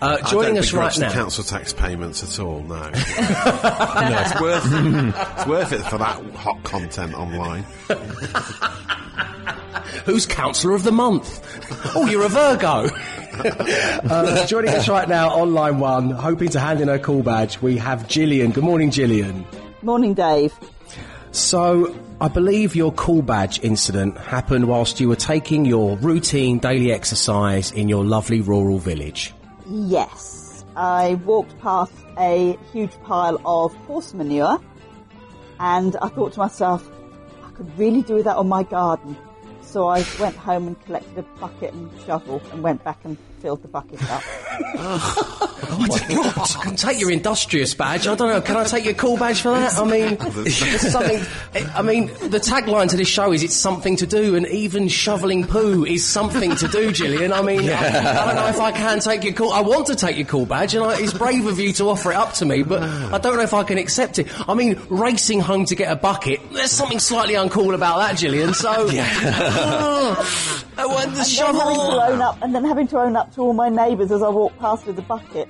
[0.00, 1.12] Uh, joining us right now.
[1.12, 2.60] council tax payments at all.
[2.62, 7.64] No, no, it's worth it's worth it for that hot content online.
[10.04, 11.40] Who's Councillor of the Month?
[11.94, 12.88] Oh, you're a Virgo.
[13.34, 17.60] Uh, joining us right now on line one, hoping to hand in her call badge,
[17.60, 18.50] we have Gillian.
[18.50, 19.44] Good morning, Gillian.
[19.82, 20.54] Morning, Dave.
[21.32, 26.92] So, I believe your call badge incident happened whilst you were taking your routine daily
[26.92, 29.32] exercise in your lovely rural village.
[29.68, 34.60] Yes, I walked past a huge pile of horse manure,
[35.58, 36.88] and I thought to myself,
[37.42, 39.16] I could really do that on my garden.
[39.72, 43.62] So I went home and collected a bucket and shovel and went back and filled
[43.62, 44.22] the bucket up.
[45.74, 46.36] Oh my God!
[46.36, 48.06] I can take your industrious badge.
[48.06, 48.42] I don't know.
[48.42, 49.78] Can I take your cool badge for that?
[49.78, 51.24] I mean, it's something.
[51.74, 55.46] I mean, the tagline to this show is "It's something to do," and even shoveling
[55.46, 57.32] poo is something to do, Gillian.
[57.32, 59.50] I mean, I, I don't know if I can take your cool.
[59.50, 62.10] I want to take your cool badge, and I, it's brave of you to offer
[62.10, 64.28] it up to me, but I don't know if I can accept it.
[64.46, 66.40] I mean, racing home to get a bucket.
[66.52, 68.52] There's something slightly uncool about that, Gillian.
[68.52, 72.98] So, oh, I want the And then having to own up, and then having to
[72.98, 75.48] own up to all my neighbours as I walk past with the bucket.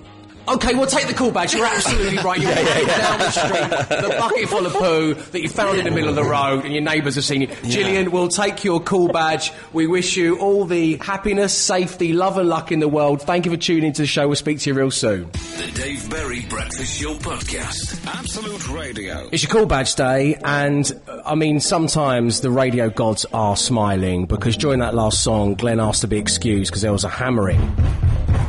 [0.49, 1.55] Okay, well, take the cool badge.
[1.55, 2.41] You're absolutely right.
[2.41, 5.91] You're walking down the street, the bucket full of poo that you found in the
[5.91, 7.49] middle of the road, and your neighbours have seen you.
[7.65, 9.53] Gillian, we'll take your cool badge.
[9.73, 13.23] We wish you all the happiness, safety, love, and luck in the world.
[13.23, 14.27] Thank you for tuning into the show.
[14.27, 15.31] We'll speak to you real soon.
[15.33, 18.05] The Dave Berry Breakfast Show Podcast.
[18.07, 19.29] Absolute Radio.
[19.31, 24.27] It's your cool badge day, and uh, I mean, sometimes the radio gods are smiling
[24.27, 27.61] because during that last song, Glenn asked to be excused because there was a hammering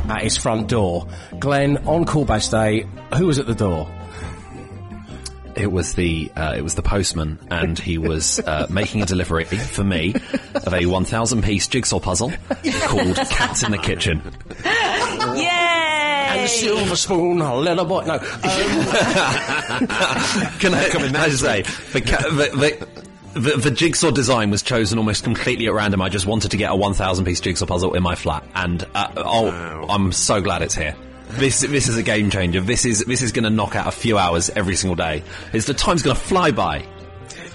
[0.08, 1.06] at his front door.
[1.38, 2.86] Glenn, on cool badge day,
[3.16, 3.88] who was at the door?
[5.56, 9.44] It was the uh, it was the postman, and he was uh, making a delivery
[9.44, 10.12] for me
[10.54, 12.32] of a 1,000 piece jigsaw puzzle
[12.86, 14.20] called Cats in the Kitchen.
[14.64, 15.46] Yay!
[15.46, 18.04] And the silver spoon, a little boy.
[18.04, 18.20] No, um,
[20.58, 21.62] Can I, can I just say
[21.92, 22.88] the, ca- the, the,
[23.34, 26.00] the, the jigsaw design was chosen almost completely at random.
[26.00, 29.08] I just wanted to get a 1,000 piece jigsaw puzzle in my flat, and uh,
[29.16, 30.94] oh, I'm so glad it's here.
[31.30, 32.60] This this is a game changer.
[32.60, 35.24] This is this is going to knock out a few hours every single day.
[35.52, 36.86] It's the time's going to fly by.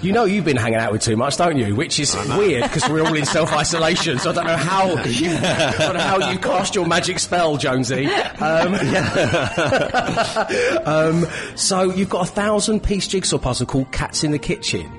[0.01, 1.75] you know you've been hanging out with too much, don't you?
[1.75, 4.19] Which is weird because we're all in self isolation.
[4.19, 8.07] So I don't know how I don't know how you cast your magic spell, Jonesy.
[8.07, 8.73] Um,
[10.85, 14.98] um, so you've got a thousand piece jigsaw puzzle called Cats in the Kitchen.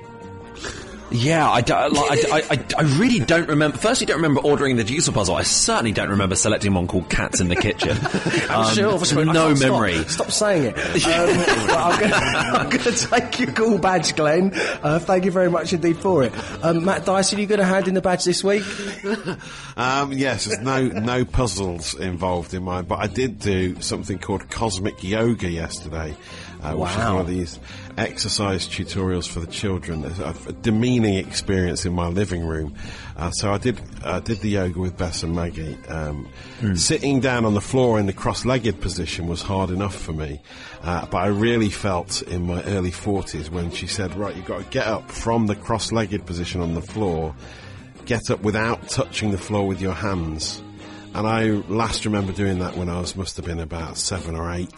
[1.11, 3.77] Yeah, I, don't- like, I, I, I really don't remember.
[3.77, 5.35] Firstly, don't remember ordering the jigsaw puzzle.
[5.35, 7.97] I certainly don't remember selecting one called Cats in the Kitchen.
[8.51, 9.29] Um, Silver spoon.
[9.29, 9.71] I no can't stop.
[9.71, 10.03] memory.
[10.09, 10.77] Stop, saying it.
[11.05, 12.15] Um, I'm gonna-
[12.61, 14.51] I'm going to take your cool badge, Glenn.
[14.55, 16.33] Uh, thank you very much indeed for it.
[16.63, 18.63] Um, Matt Dyson, you going to hand in the badge this week?
[19.77, 24.49] Um, yes, there's no no puzzles involved in mine, but I did do something called
[24.49, 26.15] cosmic yoga yesterday,
[26.61, 27.11] uh, which is Wow.
[27.13, 27.57] one of these
[27.97, 30.05] exercise tutorials for the children.
[30.05, 32.75] A, a demeaning experience in my living room.
[33.17, 35.77] Uh, so I did I did the yoga with Bess and Maggie.
[35.87, 36.27] Um,
[36.75, 40.41] Sitting down on the floor in the cross-legged position was hard enough for me,
[40.83, 44.59] uh, but I really felt in my early 40s when she said, "Right, you've got
[44.59, 47.35] to get up from the cross-legged position on the floor."
[48.05, 50.61] get up without touching the floor with your hands.
[51.13, 54.51] And I last remember doing that when I was must have been about seven or
[54.51, 54.69] eight,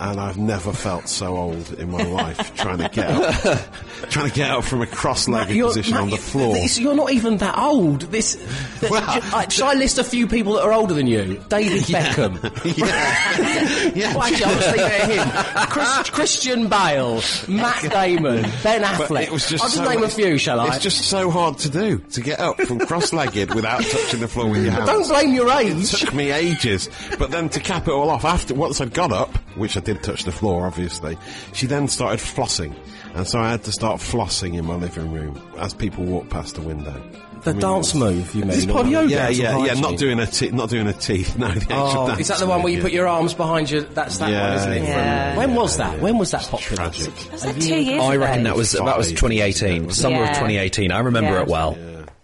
[0.00, 3.60] and I've never felt so old in my life trying to get up,
[4.10, 6.54] trying to get up from a cross-legged You're- position Matt, on the floor.
[6.54, 8.02] this- you're not even that old.
[8.10, 8.36] This.
[8.80, 11.42] th- Well- j- uh, shall I list a few people that are older than you?
[11.48, 12.40] David Beckham.
[13.96, 15.66] yeah, Well, actually, I was thinking of him.
[15.68, 19.22] Chris, Christian Bale, Matt Damon, Ben But Affleck.
[19.24, 20.68] it was just I'll just so- name a few, shall I?
[20.68, 24.48] It's just so hard to do to get up from cross-legged without touching the floor
[24.50, 24.86] with your hands.
[24.86, 25.92] Don't blame your age.
[25.92, 29.12] It took me ages, but then to cap it all off, after once I'd got
[29.12, 31.18] up, which I did touch the floor, obviously,
[31.52, 32.74] she then started flossing,
[33.14, 36.54] and so I had to start flossing in my living room as people walked past
[36.54, 37.02] the window.
[37.42, 38.50] The I mean, dance move, you mean?
[38.50, 39.08] Is this part of yoga?
[39.10, 39.72] Yeah, yeah, yeah.
[39.80, 41.36] Not doing a te- not doing a teeth.
[41.38, 43.32] No, the actual Oh, dance is that the one where you move, put your arms
[43.32, 43.80] behind you?
[43.80, 44.82] That's that Yeah, one, isn't it?
[44.82, 45.36] yeah.
[45.38, 46.00] When was that?
[46.00, 46.76] When was that popular?
[46.90, 47.14] Tragic.
[47.32, 48.24] Was that two years I ago?
[48.26, 49.16] reckon that was that was Five.
[49.20, 50.92] 2018, summer of 2018.
[50.92, 51.40] I remember Yeah.
[51.42, 51.78] it well.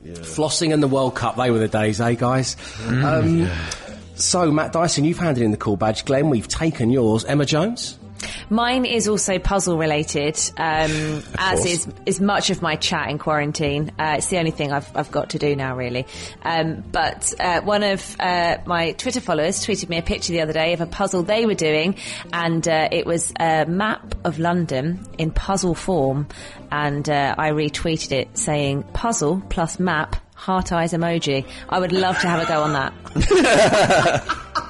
[0.05, 2.57] Flossing and the World Cup, they were the days, eh, guys?
[2.87, 3.49] um,
[4.17, 6.07] So, Matt Dyson, you've handed in the cool badge.
[6.07, 7.25] Glenn, we've taken yours.
[7.27, 7.99] Emma Jones?
[8.49, 13.93] Mine is also puzzle related, um, as is is much of my chat in quarantine.
[13.99, 16.07] Uh, it's the only thing I've I've got to do now, really.
[16.43, 20.55] Um, but uh, one of uh, my Twitter followers tweeted me a picture the other
[20.55, 21.97] day of a puzzle they were doing,
[22.33, 26.27] and uh, it was a map of London in puzzle form,
[26.71, 30.17] and uh, I retweeted it saying puzzle plus map.
[30.37, 31.45] Heart eyes emoji.
[31.69, 32.93] I would love to have a go on that.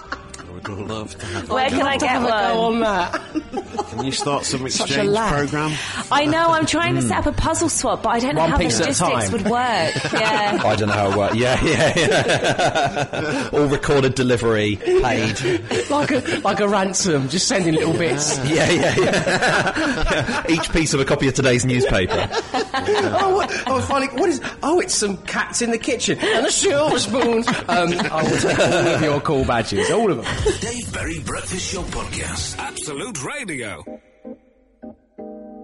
[0.68, 1.48] I love to have.
[1.50, 2.74] Where can I get Have a go one?
[2.74, 3.87] on that.
[3.90, 5.72] Can you start some Such a exchange program?
[6.11, 8.50] I know I'm trying to set up a puzzle swap, but I don't know One
[8.50, 9.33] how the piece at a logistics time.
[9.33, 10.12] would work.
[10.16, 10.61] Yeah.
[10.64, 11.35] I don't know how it works.
[11.37, 13.50] Yeah, yeah, yeah.
[13.52, 15.40] All recorded delivery, paid.
[15.90, 18.38] like a like a ransom, just sending little bits.
[18.46, 20.42] Yeah, yeah, yeah.
[20.48, 22.29] Each piece of a copy of today's newspaper.
[22.33, 24.40] oh, what, oh, finally, what is?
[24.62, 27.44] Oh, it's some cats in the kitchen and a silver spoon.
[27.68, 30.26] Um, I will take all of your call badges, all of them.
[30.57, 32.59] The Dave Berry Breakfast Show Podcast.
[32.59, 33.85] Absolute Radio.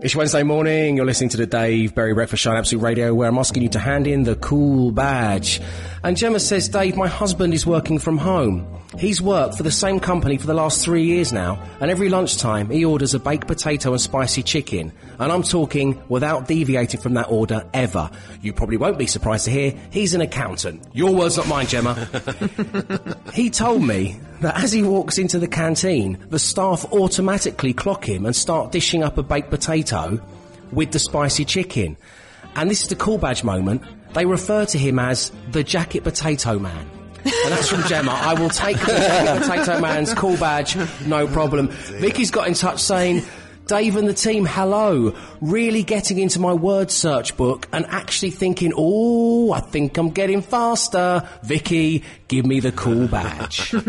[0.03, 0.99] It's Wednesday morning.
[0.99, 3.71] You're listening to the Dave Berry Breakfast Show on Absolute Radio, where I'm asking you
[3.71, 5.63] to hand in the cool badge.
[6.05, 8.82] And Gemma says, Dave, my husband is working from home.
[8.99, 12.69] He's worked for the same company for the last three years now, and every lunchtime
[12.69, 14.93] he orders a baked potato and spicy chicken.
[15.19, 18.11] And I'm talking without deviating from that order ever.
[18.43, 20.85] You probably won't be surprised to hear he's an accountant.
[20.93, 22.09] Your words, not mine, Gemma.
[23.35, 28.27] he told me that as he walks into the canteen, the staff automatically clock him
[28.27, 30.21] and start dishing up a baked potato
[30.71, 31.97] with the spicy chicken.
[32.57, 33.83] And this is the cool badge moment.
[34.13, 37.02] They refer to him as the jacket potato man.
[37.25, 38.13] And that's from Gemma.
[38.13, 41.69] I will take the jacket potato man's cool badge, no problem.
[41.69, 43.23] Vicky's got in touch saying,
[43.67, 45.15] Dave and the team, hello.
[45.41, 50.43] Really getting into my word search book and actually thinking, oh, I think I'm getting
[50.43, 51.29] faster.
[51.45, 53.75] Vicky, give me the cool badge.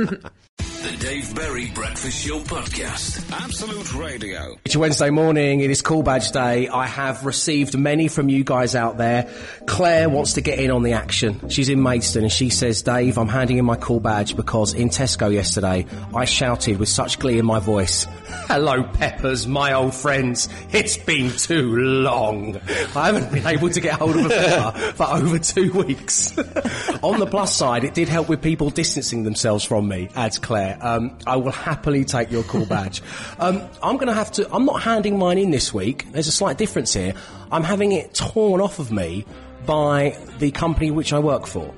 [1.03, 3.29] Dave Berry Breakfast Show Podcast.
[3.29, 4.55] Absolute Radio.
[4.63, 5.59] It's Wednesday morning.
[5.59, 6.69] It is Cool Badge Day.
[6.69, 9.29] I have received many from you guys out there.
[9.65, 11.49] Claire wants to get in on the action.
[11.49, 14.87] She's in Maidstone and she says, Dave, I'm handing in my Cool Badge because in
[14.87, 15.85] Tesco yesterday,
[16.15, 18.07] I shouted with such glee in my voice,
[18.47, 20.47] Hello, Peppers, my old friends.
[20.71, 22.57] It's been too long.
[22.95, 26.37] I haven't been able to get hold of a pepper for over two weeks.
[27.01, 30.77] on the plus side, it did help with people distancing themselves from me, adds Claire.
[30.93, 33.01] Um, I will happily take your call badge.
[33.39, 34.53] Um, I'm going to have to.
[34.53, 36.11] I'm not handing mine in this week.
[36.11, 37.13] There's a slight difference here.
[37.51, 39.25] I'm having it torn off of me
[39.65, 41.73] by the company which I work for.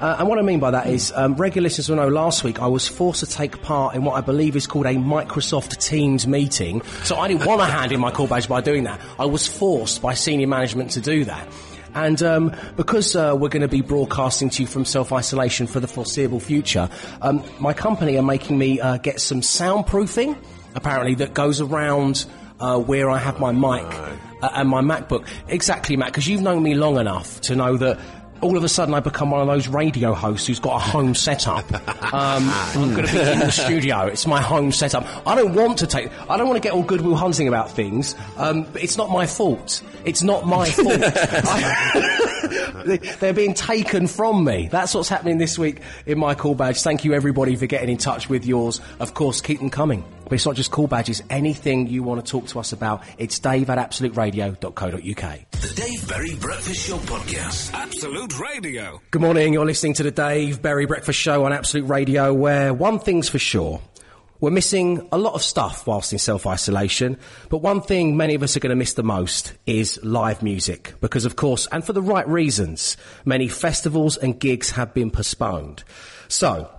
[0.00, 2.60] Uh, and what I mean by that is, um, regular listeners will know last week
[2.62, 6.26] I was forced to take part in what I believe is called a Microsoft Teams
[6.26, 6.82] meeting.
[7.02, 9.00] So I didn't want to hand in my call badge by doing that.
[9.18, 11.48] I was forced by senior management to do that.
[11.94, 15.88] And um, because uh, we're going to be broadcasting to you from self-isolation for the
[15.88, 16.88] foreseeable future,
[17.22, 20.36] um, my company are making me uh, get some soundproofing,
[20.74, 22.26] apparently, that goes around
[22.60, 23.86] uh, where I have my mic
[24.42, 25.26] uh, and my MacBook.
[25.48, 27.98] Exactly, Matt, because you've known me long enough to know that
[28.40, 31.14] all of a sudden I become one of those radio hosts who's got a home
[31.14, 31.64] setup.
[32.14, 34.06] Um, I'm going to be in the studio.
[34.06, 35.04] It's my home setup.
[35.26, 36.10] I don't want to take.
[36.30, 38.14] I don't want to get all Good Will Hunting about things.
[38.36, 39.82] Um, but it's not my fault.
[40.04, 40.88] It's not my fault.
[41.02, 42.17] I-
[43.20, 44.68] They're being taken from me.
[44.70, 46.82] That's what's happening this week in my call badge.
[46.82, 48.80] Thank you everybody for getting in touch with yours.
[49.00, 50.04] Of course, keep them coming.
[50.24, 51.22] But it's not just call badges.
[51.30, 55.50] Anything you want to talk to us about, it's dave at absoluteradio.co.uk.
[55.50, 57.72] The Dave Berry Breakfast Show Podcast.
[57.72, 59.00] Absolute Radio.
[59.10, 59.54] Good morning.
[59.54, 63.38] You're listening to the Dave Berry Breakfast Show on Absolute Radio, where one thing's for
[63.38, 63.80] sure.
[64.40, 68.56] We're missing a lot of stuff whilst in self-isolation, but one thing many of us
[68.56, 70.94] are going to miss the most is live music.
[71.00, 75.82] Because of course, and for the right reasons, many festivals and gigs have been postponed.
[76.28, 76.70] So,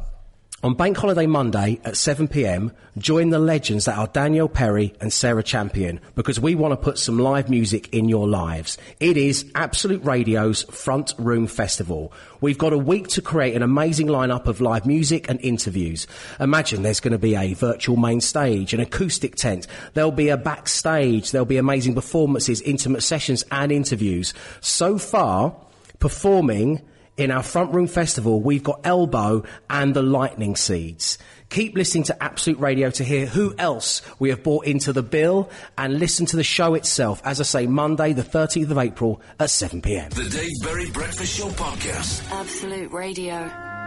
[0.62, 5.43] on Bank Holiday Monday at 7pm, join the legends that are Danielle Perry and Sarah
[5.43, 8.78] Champion because we want to put some live music in your lives.
[9.00, 12.12] It is Absolute Radio's Front Room Festival.
[12.41, 16.08] We've got a week to create an amazing lineup of live music and interviews.
[16.41, 19.65] Imagine there's going to be a virtual main stage, an acoustic tent.
[19.93, 21.32] There'll be a backstage.
[21.32, 24.34] There'll be amazing performances, intimate sessions and interviews.
[24.60, 25.56] So far,
[26.00, 26.82] performing
[27.19, 31.17] in our front room festival, we've got Elbow and the Lightning Seeds.
[31.49, 35.49] Keep listening to Absolute Radio to hear who else we have brought into the bill
[35.77, 39.49] and listen to the show itself, as I say, Monday, the 13th of April at
[39.49, 40.12] 7pm.
[40.13, 42.32] The Dave Berry Breakfast Show Podcast.
[42.32, 43.79] Absolute Radio.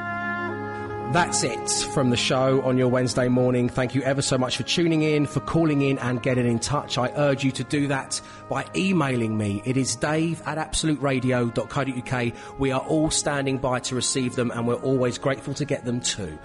[1.11, 3.69] That's it from the show on your Wednesday morning.
[3.69, 6.97] Thank you ever so much for tuning in, for calling in and getting in touch.
[6.97, 9.61] I urge you to do that by emailing me.
[9.67, 12.33] It is dave at absoluteradio.co.uk.
[12.59, 16.01] We are all standing by to receive them and we're always grateful to get them
[16.01, 16.39] too.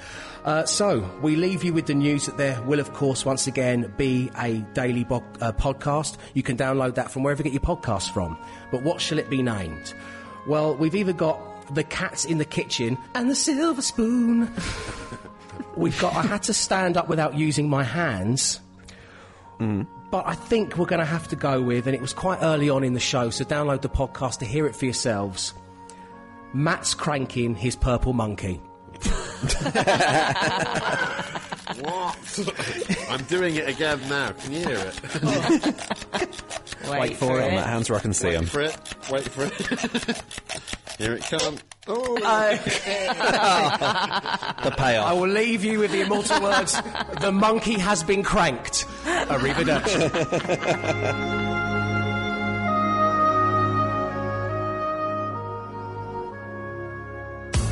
[0.43, 3.93] Uh, so, we leave you with the news that there will, of course, once again
[3.95, 6.17] be a daily bo- uh, podcast.
[6.33, 8.37] You can download that from wherever you get your podcasts from.
[8.71, 9.93] But what shall it be named?
[10.45, 11.39] Well, we've either got
[11.71, 14.51] the cats in the kitchen and the silver spoon.
[15.75, 16.15] We've got.
[16.15, 18.59] I had to stand up without using my hands.
[19.59, 19.87] Mm.
[20.09, 22.69] But I think we're going to have to go with, and it was quite early
[22.69, 25.53] on in the show, so download the podcast to hear it for yourselves.
[26.53, 28.61] Matt's cranking his purple monkey.
[31.81, 32.39] What?
[33.09, 34.31] I'm doing it again now.
[34.31, 36.47] Can you hear it?
[36.89, 37.55] Wait for On it.
[37.55, 38.43] that hand where I can see him.
[38.43, 38.77] Wait for it.
[39.11, 39.53] Wait for it.
[40.97, 41.61] Here it comes.
[41.87, 42.15] Oh,
[44.63, 45.05] The payoff.
[45.07, 46.81] I will leave you with the immortal words:
[47.21, 50.09] "The monkey has been cranked." Arrivederci.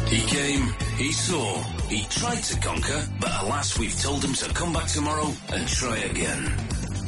[0.07, 4.71] He came, he saw, he tried to conquer, but alas, we've told him to come
[4.71, 6.53] back tomorrow and try again.